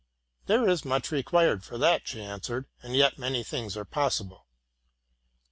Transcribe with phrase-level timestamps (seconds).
[0.37, 3.85] ''—'* There is much required for that,'' she answered, '+ and yet many things are
[3.85, 4.47] possible.